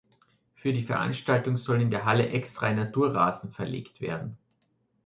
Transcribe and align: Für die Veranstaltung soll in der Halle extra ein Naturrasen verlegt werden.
Für 0.55 0.73
die 0.73 0.81
Veranstaltung 0.81 1.59
soll 1.59 1.79
in 1.79 1.91
der 1.91 2.05
Halle 2.05 2.29
extra 2.29 2.65
ein 2.65 2.75
Naturrasen 2.77 3.51
verlegt 3.51 4.01
werden. 4.01 4.35